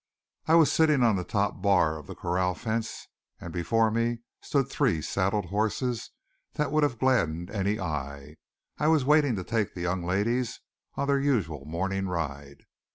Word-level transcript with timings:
I 0.47 0.55
was 0.55 0.71
sitting 0.71 1.03
on 1.03 1.15
the 1.15 1.23
top 1.23 1.61
bar 1.61 1.95
of 1.99 2.07
the 2.07 2.15
corral 2.15 2.55
fence 2.55 3.07
and 3.39 3.53
before 3.53 3.91
me 3.91 4.21
stood 4.41 4.67
three 4.67 4.99
saddled 4.99 5.49
horses 5.51 6.09
that 6.53 6.71
would 6.71 6.81
have 6.81 6.97
gladdened 6.97 7.51
any 7.51 7.79
eye. 7.79 8.37
I 8.79 8.87
was 8.87 9.05
waiting 9.05 9.35
to 9.35 9.43
take 9.43 9.75
the 9.75 9.81
young 9.81 10.03
ladies 10.03 10.59
on 10.95 11.07
their 11.07 11.19
usual 11.19 11.65
morning 11.65 12.07
ride. 12.07 12.63